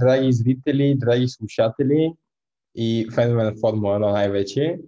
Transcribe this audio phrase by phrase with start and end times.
[0.00, 2.12] драги зрители, драги слушатели
[2.74, 4.78] и фенове на Формула 1 най-вече.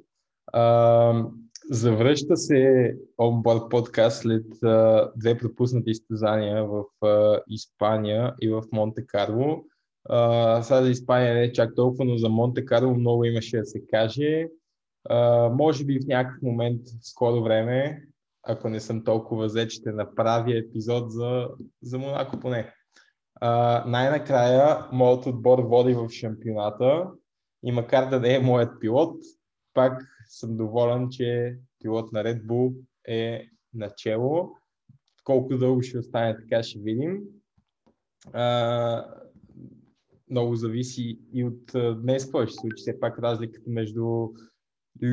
[0.53, 1.24] А,
[1.71, 9.06] завръща се Onboard подкаст след а, две пропуснати изтезания в а, Испания и в Монте
[9.06, 9.64] Карло.
[10.62, 13.86] Сега за Испания не е чак толкова, но за Монте Карло много имаше да се
[13.90, 14.48] каже.
[15.08, 18.02] А, може би в някакъв момент, в скоро време,
[18.42, 21.48] ако не съм толкова зет, ще направя епизод за,
[21.82, 22.72] за Монако поне.
[23.45, 27.11] А, най-накрая, моят отбор води в шампионата
[27.64, 29.17] и макар да не е моят пилот,
[29.75, 32.75] пак съм доволен, че пилот на Red Bull
[33.08, 34.50] е начело.
[35.25, 37.20] Колко дълго ще остане, така ще видим.
[38.33, 39.06] А,
[40.31, 41.72] много зависи и от
[42.03, 42.77] днес какво ще случи.
[42.77, 44.28] Все пак разликата между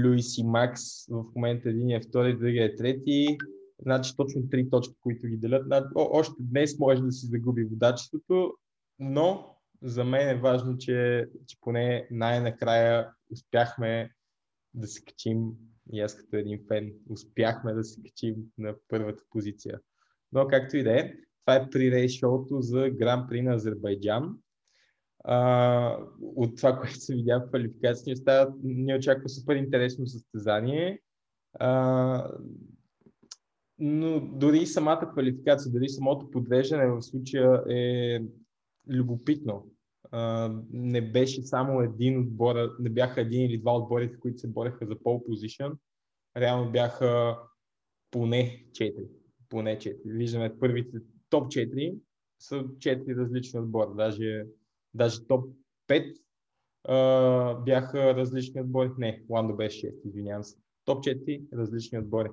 [0.04, 3.38] Луис и Макс в момента един е втори, другия е трети.
[3.82, 5.68] Значи точно три точки, които ги делят.
[5.96, 8.54] О, още днес може да си загуби водачеството,
[9.00, 14.12] но за мен е важно, че, че поне най-накрая успяхме
[14.74, 15.52] да се качим,
[15.94, 19.80] и аз като един фен, успяхме да се качим на първата позиция.
[20.32, 21.14] Но както и да е,
[21.46, 24.38] това е при шоуто за Гран При на Азербайджан.
[25.24, 30.99] А, от това, което се видя в квалификацията, става, ни очаква супер интересно състезание.
[31.54, 32.32] А,
[33.80, 38.20] но дори самата квалификация, дори самото подвеждане в случая е
[38.90, 39.66] любопитно.
[40.12, 44.86] А, не беше само един отбор, не бяха един или два отборите, които се бореха
[44.86, 45.77] за пол позишън.
[46.38, 47.40] Реално бяха
[48.12, 49.08] поне 4.
[49.49, 49.98] Поне 4.
[50.05, 50.98] Виждаме първите
[51.30, 51.96] топ 4
[52.40, 53.90] са 4 различни отбора.
[53.96, 54.46] Даже,
[54.93, 55.46] даже топ
[55.88, 56.16] 5
[56.88, 58.90] а, бяха различни отбори.
[58.98, 60.58] Не, Ландо беше 6, извинявам се.
[60.86, 62.30] Топ 4 различни отбори.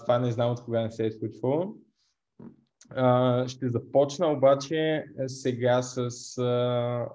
[0.00, 1.74] Това не знам от кога не се е случвало.
[3.46, 7.08] Ще започна обаче е, сега с а,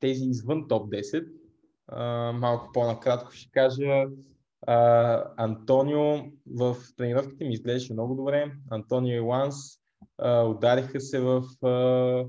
[0.00, 1.28] тези извън топ 10.
[1.88, 4.06] А, малко по-накратко ще кажа.
[4.66, 8.52] А, Антонио в тренировките ми изглеждаше много добре.
[8.70, 9.56] Антонио и Ланс
[10.18, 12.26] а, удариха се в а,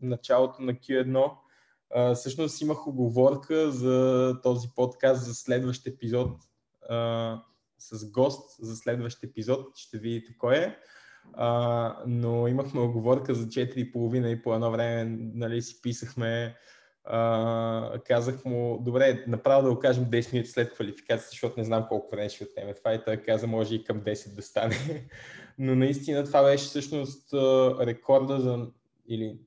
[0.00, 1.32] началото на Q1.
[1.94, 6.36] А, всъщност имах оговорка за този подкаст за следващ епизод
[6.88, 7.42] а,
[7.78, 9.76] с гост за следващ епизод.
[9.76, 10.76] Ще видите кой е.
[11.32, 16.56] А, но имахме оговорка за 4,5 и по едно време нали, си писахме
[17.04, 21.86] а, казах му, добре, направо да го кажем 10 минути след квалификацията, защото не знам
[21.88, 24.76] колко време ще отнеме това и той каза, може и към 10 да стане.
[25.58, 27.34] Но наистина това беше всъщност
[27.80, 28.66] рекорда за,
[29.08, 29.38] или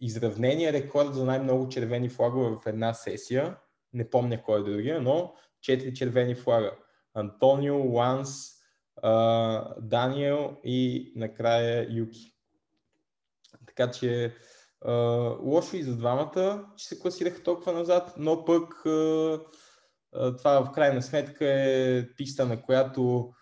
[0.00, 3.56] изравнения рекорд за най-много червени флагове в една сесия.
[3.92, 6.72] Не помня кой е другия, но 4 червени флага.
[7.14, 8.50] Антонио, Ланс,
[9.78, 12.34] Даниел и накрая Юки.
[13.66, 14.34] Така че
[15.40, 18.74] лошо и за двамата, че се класираха толкова назад, но пък
[20.38, 23.32] това в крайна сметка е писта, на която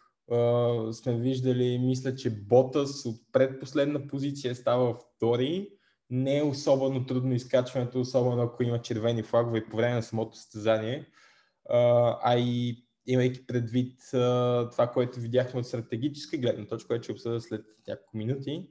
[0.92, 5.70] сме виждали, мисля, че Ботас от предпоследна позиция става втори.
[6.10, 11.06] Не е особено трудно изкачването, особено ако има червени флагове по време на самото състезание.
[12.22, 14.00] А и имайки предвид
[14.72, 18.68] това, което видяхме от стратегическа гледна точка, което ще обсъда след няколко минути,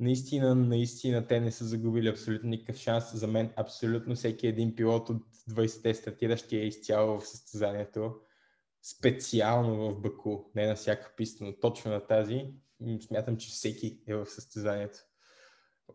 [0.00, 3.14] наистина, наистина те не са загубили абсолютно никакъв шанс.
[3.14, 8.14] За мен абсолютно всеки един пилот от 20-те стартиращи е изцяло в състезанието.
[8.82, 12.46] Специално в Баку, не на всяка писта, но точно на тази.
[13.00, 14.98] Смятам, че всеки е в състезанието.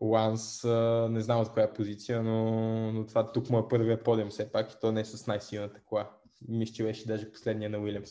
[0.00, 0.64] Ланс,
[1.10, 4.72] не знам от коя позиция, но, но това тук му е първия подиум все пак
[4.72, 6.10] и то не е с най-силната кола.
[6.48, 8.10] Мисля, че беше даже последния на Уилямс.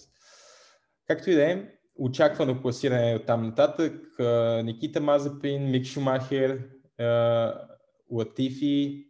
[1.08, 1.66] Както и да е,
[1.96, 4.20] очаквано класиране от там нататък.
[4.64, 6.70] Никита Мазепин, Мик Шумахер,
[8.12, 9.08] Латифи,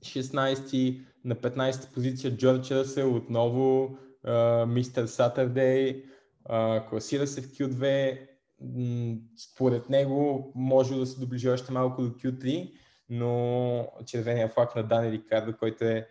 [0.00, 3.98] 16 на 15 позиция Джордж Ръсел, отново
[4.66, 6.04] Мистер Сатърдей,
[6.90, 8.18] класира се в Q2.
[9.36, 12.72] Според него може да се доближи още малко до Q3,
[13.08, 16.08] но червения флаг на Дани Рикардо, който е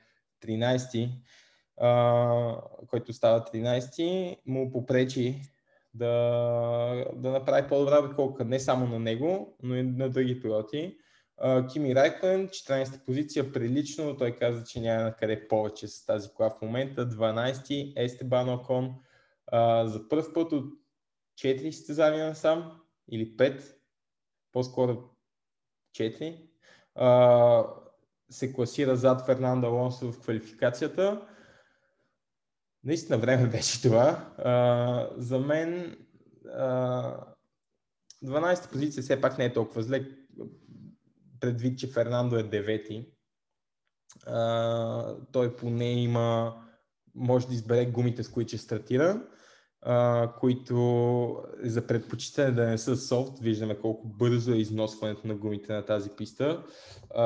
[1.82, 5.42] 13 който става 13 му попречи
[5.94, 10.98] да, да направи по-добра обиколка не само на него, но и на други пилоти.
[11.72, 16.50] Кими Райклен, 14-та позиция, прилично, той каза, че няма на къде повече с тази кола
[16.50, 17.10] в момента.
[17.10, 18.96] 12-ти, Естебан Окон,
[19.84, 20.66] за първ път от
[21.42, 22.82] 4 състезания насам,
[23.12, 23.76] или 5,
[24.52, 25.04] по-скоро
[25.98, 27.68] 4,
[28.30, 31.28] се класира зад Фернандо Алонсо в квалификацията
[32.84, 34.34] наистина време беше това.
[34.38, 35.98] А, за мен
[36.54, 37.18] а,
[38.26, 40.06] 12-та позиция все пак не е толкова зле.
[41.40, 43.10] предвид, че Фернандо е девети,
[44.26, 46.56] а, той поне има,
[47.16, 49.28] може да избере гумите, с които ще стартира,
[49.82, 55.74] а, които за предпочитане да не са софт, виждаме колко бързо е износването на гумите
[55.74, 56.64] на тази писта.
[57.16, 57.26] А,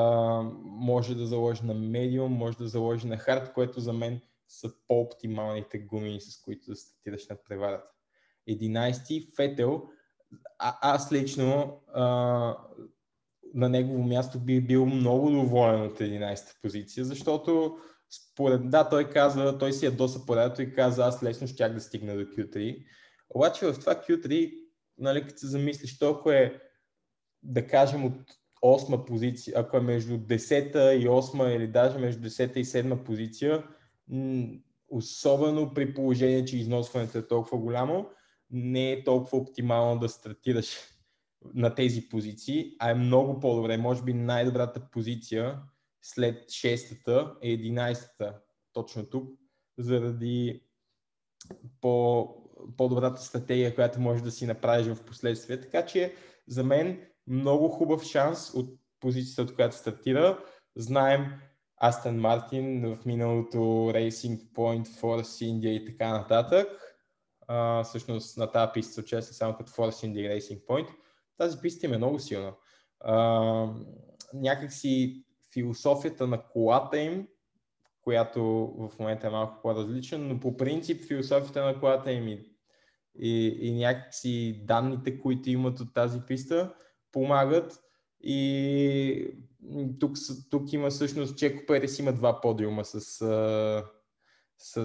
[0.64, 5.78] може да заложи на медиум, може да заложи на хард, което за мен са по-оптималните
[5.78, 7.90] гуми, с които да стартираш на преварата.
[8.48, 9.82] 11 Фетел,
[10.58, 12.04] а, аз лично а,
[13.54, 17.78] на негово място би бил много доволен от 11-та позиция, защото
[18.10, 21.80] според, да, той каза, той си е доса поредато и каза, аз лесно щях да
[21.80, 22.84] стигна до Q3.
[23.30, 24.54] Обаче в това Q3,
[24.98, 26.52] нали, като се замислиш, толкова е,
[27.42, 28.14] да кажем, от
[28.64, 33.64] 8 позиция, ако е между 10 и 8 или даже между 10 и 7 позиция,
[34.88, 38.06] особено при положение, че износването е толкова голямо,
[38.50, 40.76] не е толкова оптимално да стартираш
[41.54, 43.76] на тези позиции, а е много по-добре.
[43.76, 45.60] Може би най-добрата позиция
[46.02, 48.38] след 6-та е 11-та,
[48.72, 49.38] точно тук,
[49.78, 50.62] заради
[51.80, 52.28] по,
[52.76, 55.60] по-добрата стратегия, която можеш да си направиш в последствие.
[55.60, 56.14] Така че
[56.48, 60.44] за мен много хубав шанс от позицията, от която стартира.
[60.76, 61.26] Знаем
[61.80, 63.58] Астън Мартин в миналото
[63.92, 66.68] Racing Point, Force India и така нататък.
[67.48, 70.88] А, всъщност на тази писта се участва само като Force India Racing Point.
[71.36, 72.54] Тази писта им е много силна.
[73.00, 73.14] А,
[74.34, 77.28] някакси философията на колата им,
[78.02, 78.42] която
[78.78, 82.52] в момента е малко по-различна, но по принцип философията на колата им и,
[83.18, 86.74] и, и някакси данните, които имат от тази писта,
[87.12, 87.80] помагат
[88.20, 89.30] и
[90.00, 90.16] тук,
[90.50, 93.84] тук има всъщност Чеко Перес има два подиума с, с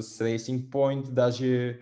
[0.02, 1.80] Racing Point, даже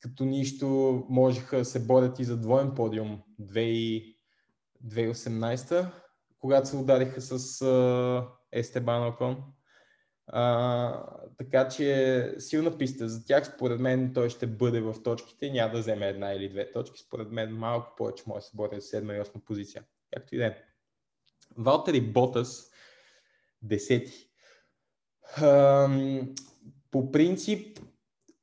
[0.00, 0.66] като нищо
[1.08, 5.90] можеха да се борят и за двоен подиум 2018
[6.40, 7.62] когато се удариха с
[8.52, 9.42] Естебан Окон.
[10.26, 11.06] А,
[11.38, 13.46] така че силна писта за тях.
[13.46, 15.50] Според мен той ще бъде в точките.
[15.50, 17.00] Няма да вземе една или две точки.
[17.00, 19.84] Според мен малко повече може да се бори за 7 и 8 позиция.
[20.12, 20.56] Както и да е.
[21.56, 22.70] Валтери Ботас,
[23.62, 24.30] десети.
[26.90, 27.80] По принцип,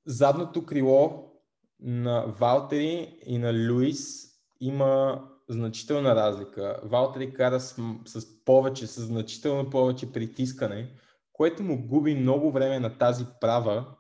[0.06, 1.32] задното крило
[1.80, 4.26] на Валтери и на Луис
[4.62, 6.80] има значителна разлика.
[6.84, 7.76] Валтери кара с,
[8.06, 10.94] с повече, с значително повече притискане,
[11.34, 13.96] което му губи много време на тази права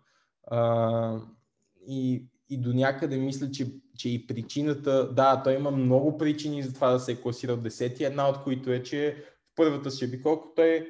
[0.48, 1.20] а,
[1.88, 3.68] и, и до някъде мисля, че,
[3.98, 7.58] че и причината, да, той има много причини за това да се е класирал.
[7.58, 10.90] 10 една от които е, че в първата си обиколка той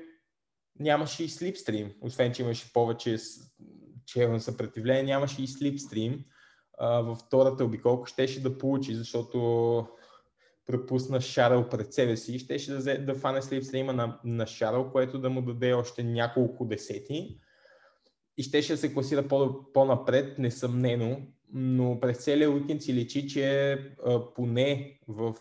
[0.80, 3.18] нямаше и слипстрим, освен че имаше повече
[4.06, 6.26] челно съпротивление, нямаше и слипстрим.
[6.80, 9.88] във втората обиколка щеше да получи, защото
[10.66, 15.20] пропусна Шаръл пред себе си и щеше да, да фане слипстрима на, на Шаръл, което
[15.20, 17.40] да му даде още няколко десети.
[18.38, 21.22] И щеше да се класира по, по-напред, несъмнено,
[21.58, 23.72] но през целия уикенд си личи, че
[24.06, 25.36] а, поне в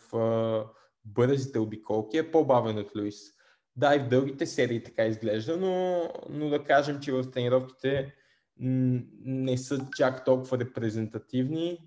[1.05, 3.35] бързите обиколки е по-бавен от Луис.
[3.77, 8.15] Да, и в дългите серии така изглежда, но, но да кажем, че в тренировките
[8.57, 11.79] не са чак толкова репрезентативни,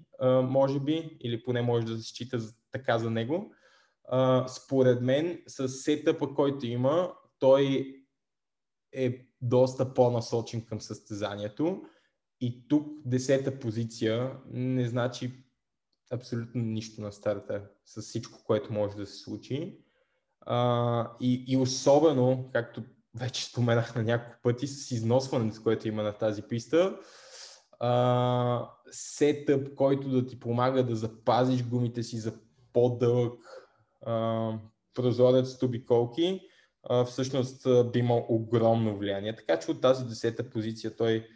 [0.43, 2.39] може би, или поне може да се счита
[2.71, 3.51] така за него.
[4.47, 7.95] Според мен, с сетъпа, който има, той
[8.93, 11.81] е доста по-насочен към състезанието.
[12.41, 15.43] И тук десета позиция не значи
[16.11, 19.77] абсолютно нищо на старта с всичко, което може да се случи.
[20.41, 22.83] А, и, и особено, както
[23.15, 26.99] вече споменах на няколко пъти, с износването, което има на тази писта,
[27.79, 32.33] а, сетъп, който да ти помага да запазиш гумите си за
[32.73, 33.39] по-дълъг
[34.05, 34.51] а,
[34.93, 36.41] прозорец с обиколки,
[36.83, 39.35] а, всъщност би имал огромно влияние.
[39.35, 41.27] Така че от тази десета позиция той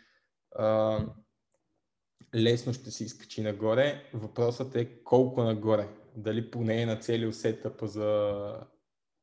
[2.36, 4.04] лесно ще се изкачи нагоре.
[4.14, 5.90] Въпросът е колко нагоре.
[6.16, 8.38] Дали поне е на цели сетъпа за,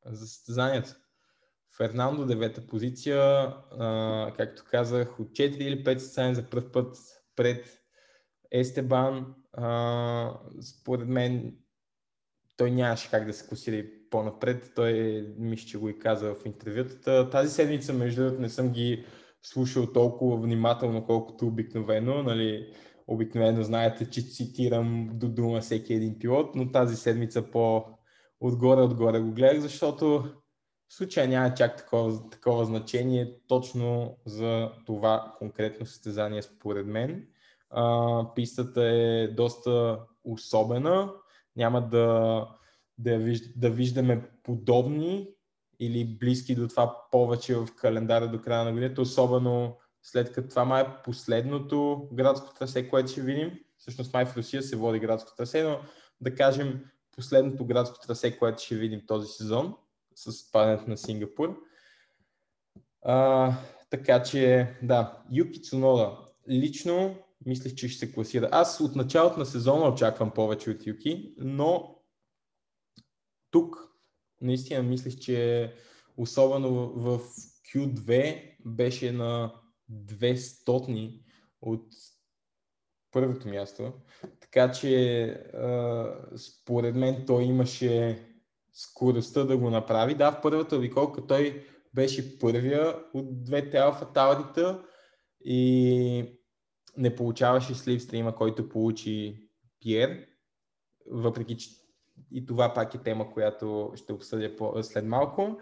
[0.07, 0.91] за състезанието.
[1.77, 6.97] Фернандо, девета позиция, а, както казах, от 4 или 5 състезания за първ път
[7.37, 7.81] пред
[8.53, 9.35] Естебан.
[9.53, 11.57] А, според мен
[12.57, 14.73] той нямаше как да се класира по-напред.
[14.75, 17.31] Той мисля, че го и каза в интервютата.
[17.31, 19.05] Тази седмица, между другото, не съм ги
[19.43, 22.23] слушал толкова внимателно, колкото обикновено.
[22.23, 22.73] Нали,
[23.07, 27.85] обикновено знаете, че цитирам до дума всеки един пилот, но тази седмица по
[28.41, 30.25] отгоре-отгоре го гледах, защото
[30.89, 37.27] в случая няма чак такова, такова значение точно за това конкретно състезание според мен.
[37.71, 41.13] А, пистата е доста особена,
[41.57, 42.47] няма да,
[42.99, 45.29] да, виж, да виждаме подобни
[45.81, 50.65] или близки до това повече в календара до края на годината, особено след като това
[50.65, 53.59] май е последното градско трасе, което ще видим.
[53.79, 55.81] Всъщност май в Русия се води градско трасе, но
[56.21, 56.85] да кажем
[57.17, 59.75] последното градско трасе, което ще видим този сезон
[60.15, 61.61] с падането на Сингапур.
[63.03, 63.53] А,
[63.91, 66.19] така че, да, Юки Цунода.
[66.51, 67.17] Лично
[67.47, 68.49] мислех, че ще се класира.
[68.53, 71.99] Аз от началото на сезона очаквам повече от Юки, но
[73.51, 73.88] тук
[74.41, 75.73] наистина мислех, че
[76.17, 77.19] особено в
[77.75, 79.55] Q2 беше на
[79.93, 81.23] 200
[81.63, 81.87] от
[83.11, 83.93] първото място.
[84.41, 85.45] Така че
[86.37, 88.25] според мен той имаше
[88.73, 90.15] скоростта да го направи.
[90.15, 94.85] Да, в първата обиколка той беше първия от двете алфа таурита
[95.45, 96.39] и
[96.97, 99.49] не получаваше слипстрима, който получи
[99.81, 100.27] Пьер,
[101.11, 101.71] въпреки че
[102.33, 105.59] и това пак е тема, която ще обсъдя по- след малко.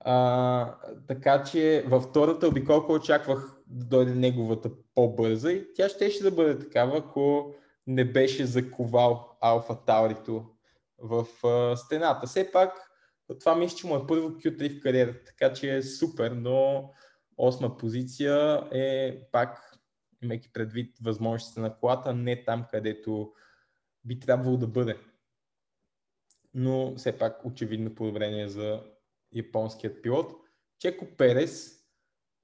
[0.00, 0.74] А,
[1.08, 6.58] така че във втората обиколка очаквах да дойде неговата по-бърза и тя ще да бъде
[6.58, 7.54] такава, ако
[7.86, 10.44] не беше заковал Алфа Таурито
[10.98, 12.26] в а, стената.
[12.26, 12.86] Все пак
[13.40, 16.90] това мисля, че му е първо Q3 в кариерата, така че е супер, но
[17.36, 19.78] осма позиция е пак,
[20.22, 23.32] имайки предвид възможностите на колата, не там, където
[24.04, 24.98] би трябвало да бъде.
[26.58, 28.82] Но все пак очевидно подобрение за
[29.32, 30.32] японският пилот.
[30.78, 31.76] Чеко Перес,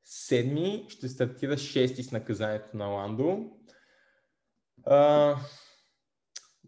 [0.04, 3.50] седми, ще стартира шести с наказанието на Ландо.
[4.85, 5.37] А,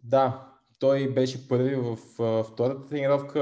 [0.03, 3.41] да, той беше първи в а, втората тренировка.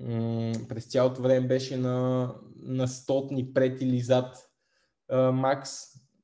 [0.00, 4.36] М- през цялото време беше на, на стотни пред или зад
[5.08, 5.70] а, Макс.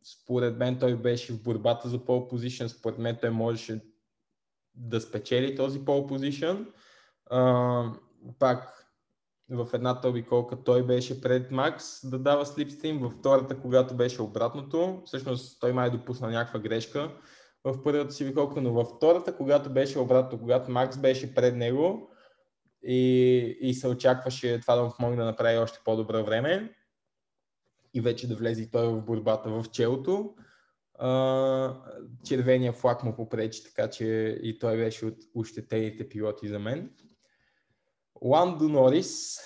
[0.04, 2.68] Според мен той беше в борбата за пол позишън.
[2.68, 3.80] Според мен той можеше
[4.74, 6.66] да спечели този пол позишън.
[8.38, 8.76] пак
[9.50, 15.02] в едната обиколка той беше пред Макс да дава слипстрим, във втората, когато беше обратното,
[15.04, 17.12] всъщност той май допусна някаква грешка
[17.64, 22.10] в първата си обиколка, но във втората, когато беше обратно, когато Макс беше пред него
[22.82, 26.74] и, и се очакваше това да му помогне да направи още по-добро време
[27.94, 30.34] и вече да влезе и той в борбата в челото,
[32.24, 34.04] червения флаг му попречи, така че
[34.42, 36.90] и той беше от ощетените пилоти за мен.
[38.22, 39.38] Ландо Норис,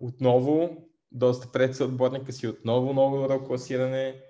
[0.00, 4.22] отново, доста пред съотборника си, отново много добро класиране.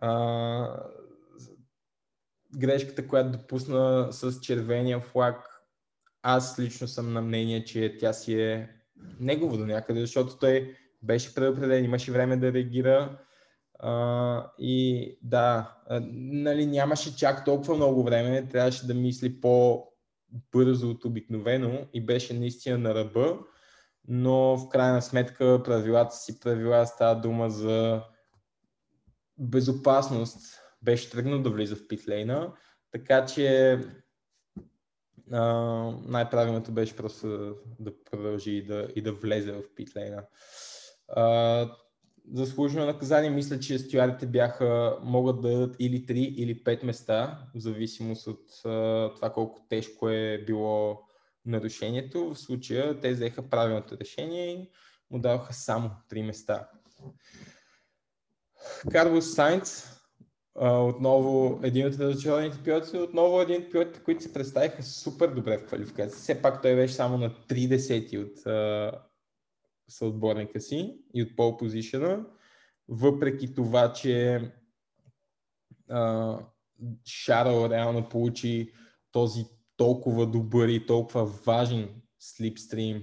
[0.00, 0.84] А,
[2.56, 5.64] грешката, която допусна с червения флаг,
[6.22, 8.70] аз лично съм на мнение, че тя си е
[9.20, 13.18] негово до някъде, защото той беше предопределен, имаше време да реагира.
[14.58, 15.76] И да,
[16.12, 19.84] нали, нямаше чак толкова много време, трябваше да мисли по
[20.52, 23.38] бързо от обикновено и беше наистина на ръба,
[24.08, 28.02] но в крайна сметка правилата си правила става дума за
[29.38, 30.60] безопасност.
[30.82, 32.52] Беше тръгнал да влиза в питлейна,
[32.92, 33.78] така че
[35.32, 35.42] а,
[36.06, 40.26] най-правилното беше просто да продължи и да, и да влезе в питлейна.
[41.08, 41.68] А,
[42.32, 47.58] заслужено наказание, мисля, че стюарите бяха, могат да дадат или 3 или 5 места, в
[47.58, 51.00] зависимост от uh, това колко тежко е било
[51.46, 52.34] нарушението.
[52.34, 54.70] В случая те взеха правилното решение и
[55.10, 56.68] му даваха само 3 места.
[58.90, 59.94] Карлос Сайнц,
[60.60, 65.66] отново един от разочарованите пилоти, отново един от пилотите, които се представиха супер добре в
[65.66, 66.18] квалификация.
[66.18, 68.46] Все пак той беше само на 30 от
[69.88, 72.26] съотборника си и от пол позишена,
[72.88, 74.40] въпреки това, че
[75.88, 76.38] а,
[77.70, 78.72] реално получи
[79.12, 79.44] този
[79.76, 81.88] толкова добър и толкова важен
[82.18, 83.02] слипстрим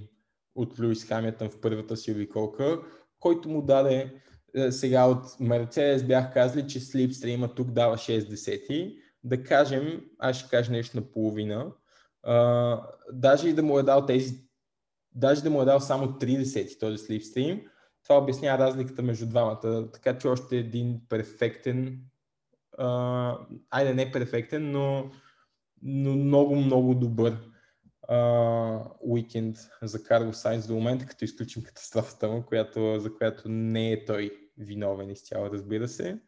[0.54, 2.82] от Луис Хамилтън в първата си обиколка,
[3.20, 4.22] който му даде
[4.54, 10.48] е, сега от Мерцедес бях казали, че слипстрима тук дава 60 Да кажем, аз ще
[10.48, 11.72] кажа нещо на половина.
[12.26, 14.34] Uh, даже и да му е дал тези
[15.14, 17.62] даже да му е дал само 30 този слипстрим,
[18.02, 19.90] това обяснява разликата между двамата.
[19.92, 21.98] Така че още един перфектен,
[22.78, 23.38] а,
[23.70, 25.10] айде не перфектен, но,
[25.82, 27.38] но много, много добър
[29.00, 34.04] уикенд за Карло Сайнс до момента, като изключим катастрофата му, която, за която не е
[34.04, 36.18] той виновен изцяло, разбира се.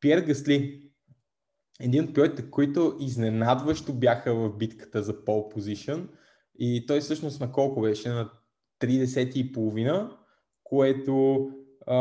[0.00, 0.90] Пьер Гасли,
[1.80, 6.08] един от пилотите, които изненадващо бяха в битката за пол позишън,
[6.58, 8.08] и той всъщност на колко беше?
[8.08, 8.30] На
[8.80, 10.16] 30 и половина,
[10.64, 11.48] което,
[11.86, 11.96] а,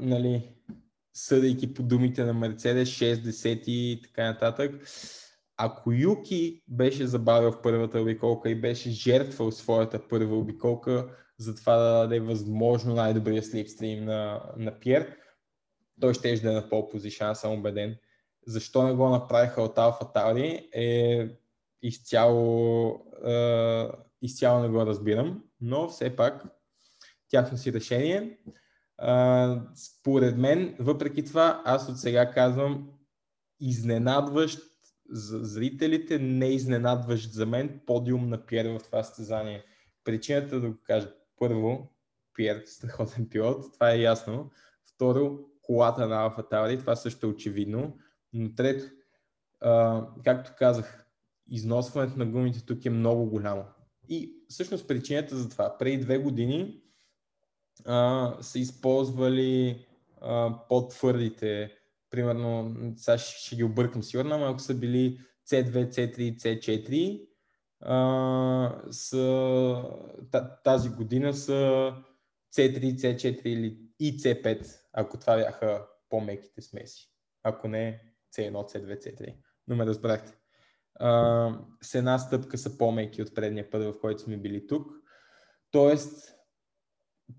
[0.00, 0.54] нали,
[1.14, 4.74] съдейки по думите на Мерцедес, 60 и така нататък,
[5.56, 11.76] ако Юки беше забавил в първата обиколка и беше жертвал своята първа обиколка, за това
[11.76, 15.16] да даде възможно най-добрия слипстрим на, на Пьер,
[16.00, 17.96] той ще да е на пол позиция, аз съм убеден.
[18.46, 21.28] Защо не го направиха от Алфа Таури е
[21.82, 22.90] изцяло,
[23.26, 23.88] е,
[24.22, 26.44] изцяло не го разбирам, но все пак
[27.28, 28.38] тяхно си решение.
[28.98, 32.90] А, според мен, въпреки това, аз от сега казвам
[33.60, 34.60] изненадващ
[35.10, 39.64] за зрителите, не изненадващ за мен подиум на Пьер в това състезание.
[40.04, 41.92] Причината да го кажа, първо,
[42.34, 44.50] Пьер, страхотен пилот, това е ясно.
[44.94, 47.98] Второ, колата на Алфа Tauri, това също е очевидно.
[48.32, 48.84] Но трето,
[49.60, 51.07] а, както казах,
[51.50, 53.64] износването на гумите тук е много голямо.
[54.08, 56.82] И всъщност причината за това, преди две години
[57.84, 59.86] а, са използвали
[60.20, 61.72] а, по-твърдите,
[62.10, 65.18] примерно, сега ще, ги объркам сигурно, но ако са били
[65.50, 67.26] C2, C3, C4,
[67.80, 69.84] а, са,
[70.64, 71.92] тази година са
[72.56, 77.10] C3, C4 или и C5, ако това бяха по-меките смеси.
[77.42, 78.02] Ако не
[78.36, 79.34] C1, C2, C3.
[79.66, 80.37] Но ме разбрахте.
[81.82, 84.92] С една стъпка са по-меки от предния път, в който сме били тук.
[85.70, 86.34] Тоест,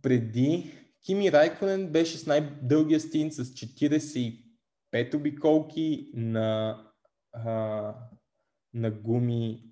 [0.02, 6.82] преди Кими Райконен беше с най-дългия стин с 45 обиколки на,
[7.34, 7.96] а,
[8.74, 9.64] на гуми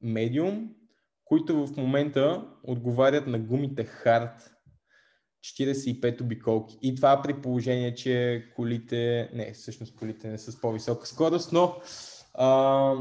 [0.00, 0.74] медиум,
[1.24, 4.50] които в момента отговарят на гумите Hard
[5.44, 6.78] 45 обиколки.
[6.82, 11.80] И това при положение, че колите, не, всъщност колите не са с по-висока скорост, но
[12.34, 12.94] а,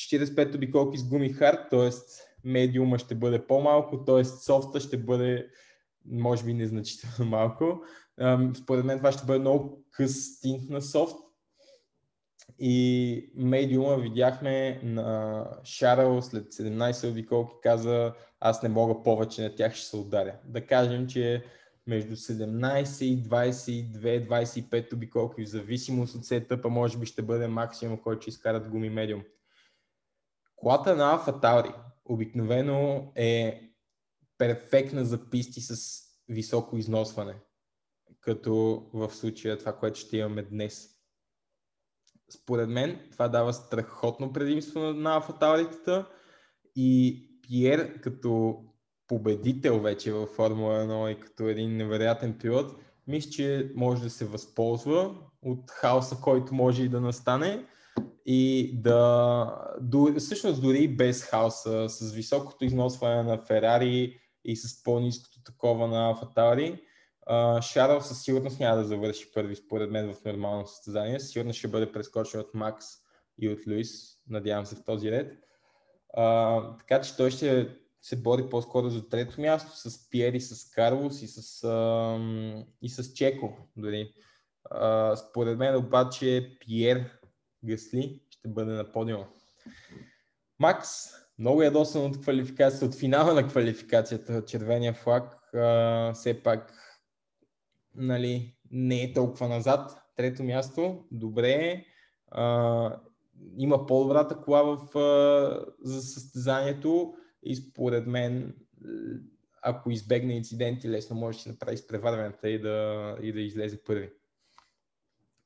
[0.00, 1.90] 45 обиколки с гуми Hard, т.е.
[2.44, 4.24] медиума ще бъде по-малко, т.е.
[4.24, 5.46] софта ще бъде
[6.04, 7.82] може би незначително малко.
[8.54, 11.16] Според мен това ще бъде много къс стинт на софт.
[12.58, 19.74] И медиума видяхме на Шаръл след 17 обиколки каза аз не мога повече на тях
[19.74, 20.34] ще се ударя.
[20.44, 21.44] Да кажем, че
[21.86, 28.22] между 17 и 22-25 обиколки в зависимост от сетъпа може би ще бъде максимум, който
[28.22, 29.22] ще изкарат гуми медиум.
[30.60, 33.62] Колата на Alpha Tauri обикновено е
[34.38, 37.34] перфектна за писти с високо износване,
[38.20, 40.88] като в случая това, което ще имаме днес.
[42.30, 46.08] Според мен това дава страхотно предимство на фаталитета
[46.76, 48.64] и Пьер като
[49.06, 54.24] победител вече във Формула 1 и като един невероятен пилот, мисля, че може да се
[54.24, 57.66] възползва от хаоса, който може и да настане
[58.32, 59.72] и да,
[60.18, 66.82] всъщност дори без хаоса, с високото износване на Ферари и с по-низкото такова на Фатари,
[67.62, 71.20] Шарл със сигурност няма да завърши първи според мен в нормално състезание.
[71.20, 72.86] Сигурно ще бъде прескочен от Макс
[73.38, 73.90] и от Луис,
[74.28, 75.32] надявам се в този ред.
[76.16, 77.68] А, така че той ще
[78.02, 82.18] се бори по-скоро за трето място с Пиери, с Карлос и с, а,
[82.82, 84.12] и с Чеко дори.
[84.70, 87.19] А, според мен обаче Пиер
[87.64, 89.28] Гасли ще бъде на подиума.
[90.58, 90.88] Макс,
[91.38, 96.72] много ядосан от квалификацията, от финала на квалификацията, червения флаг, а, все пак
[97.94, 100.02] нали, не е толкова назад.
[100.16, 101.84] Трето място, добре.
[102.30, 103.00] А,
[103.58, 108.56] има по-добрата кола в, а, за състезанието и според мен,
[109.62, 114.10] ако избегне инциденти, лесно може да си направи изпреварването и да, и да излезе първи.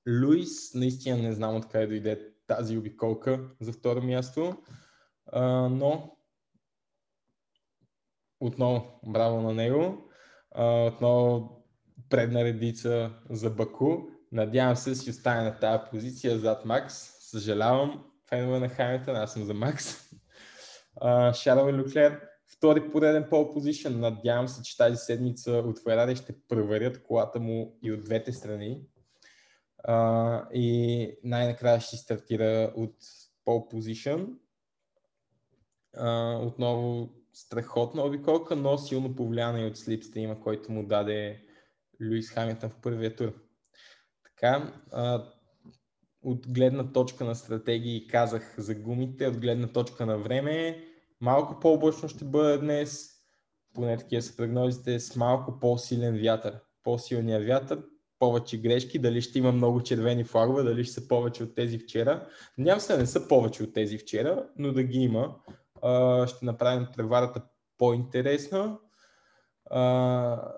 [0.08, 4.56] Луис, наистина не знам откъде дойде тази обиколка за второ място,
[5.26, 6.16] а, но
[8.40, 10.10] отново браво на него.
[10.50, 11.50] А, отново
[12.10, 13.96] предна редица за Баку.
[14.32, 16.94] Надявам се си остане на тази позиция зад Макс.
[17.30, 20.10] Съжалявам, фенове на Хамилтън, аз съм за Макс.
[21.32, 22.20] Шарл Люклер,
[22.56, 24.00] втори пореден пол позишън.
[24.00, 28.80] Надявам се, че тази седмица от Ферари ще проверят колата му и от двете страни.
[29.88, 32.96] Uh, и най-накрая ще стартира от
[33.44, 34.38] пол позишън.
[36.40, 41.40] Отново страхотна обиколка, но силно повлияна и от слипстрима, който му даде
[42.02, 43.32] Луис Хамилтън в първия тур.
[44.24, 45.24] Така, а,
[46.22, 50.84] от гледна точка на стратегии казах за гумите, от гледна точка на време,
[51.20, 53.10] малко по-облачно ще бъде днес,
[53.74, 56.60] поне такива са прогнозите, с малко по-силен вятър.
[56.82, 57.82] По-силния вятър,
[58.24, 62.26] повече грешки, дали ще има много червени флагове, дали ще са повече от тези вчера.
[62.58, 65.34] Надявам се да не са повече от тези вчера, но да ги има.
[65.82, 67.42] А, ще направим преварата
[67.78, 68.78] по-интересна.
[69.70, 70.52] А,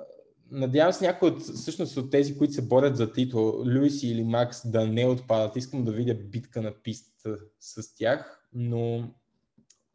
[0.50, 4.70] надявам се някой от, всъщност от тези, които се борят за титул, Луис или Макс,
[4.70, 5.56] да не отпадат.
[5.56, 9.10] Искам да видя битка на писта с тях, но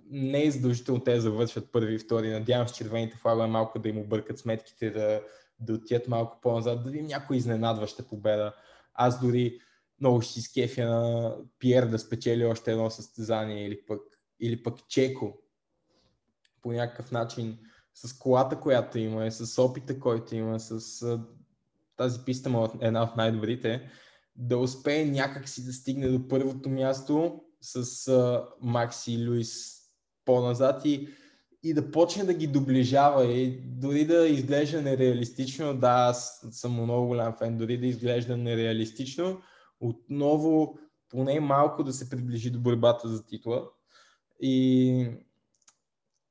[0.09, 2.29] не е задължително те да завършат първи и втори.
[2.29, 5.21] Надявам се червените флагове малко да им объркат сметките, да,
[5.61, 8.53] да отият малко по-назад, да видим някой изненадваща победа.
[8.93, 9.59] Аз дори
[9.99, 14.01] много ще си скефя на Пиер да спечели още едно състезание или пък,
[14.39, 15.37] или пък Чеко
[16.61, 17.59] по някакъв начин
[17.93, 21.19] с колата, която има, с опита, който има, с
[21.97, 23.89] тази писта му е една от най-добрите,
[24.35, 28.11] да успее някак си да стигне до първото място с
[28.61, 29.81] Макси и Луис
[30.25, 31.09] по-назад и,
[31.63, 37.07] и да почне да ги доближава и дори да изглежда нереалистично, да, аз съм много
[37.07, 39.41] голям фен, дори да изглежда нереалистично,
[39.79, 43.69] отново поне малко да се приближи до борбата за титла
[44.41, 45.07] и,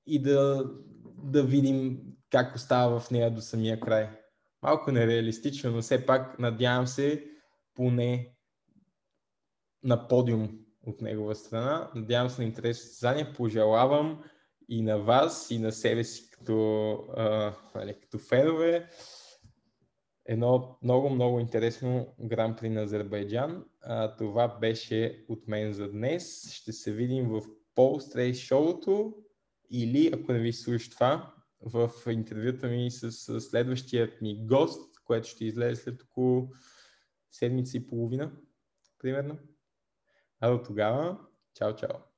[0.06, 0.70] и да,
[1.22, 4.10] да видим как остава в нея до самия край.
[4.62, 7.24] Малко нереалистично, но все пак надявам се
[7.74, 8.34] поне
[9.82, 11.90] на подиум от негова страна.
[11.94, 13.32] Надявам се на интересно състезание.
[13.32, 14.22] Пожелавам
[14.70, 18.88] и на вас, и на себе си като, а, нали, като фенове
[20.24, 23.64] едно много, много интересно гран при на Азербайджан.
[23.80, 26.52] А, това беше от мен за днес.
[26.52, 27.42] Ще се видим в
[27.78, 29.14] Race шоуто
[29.70, 35.44] или, ако не ви слуша това, в интервюта ми с следващият ми гост, което ще
[35.44, 36.48] излезе след около
[37.30, 38.33] седмица и половина,
[38.98, 39.38] примерно.
[40.40, 41.18] А до тогава,
[41.54, 42.10] чао, чао!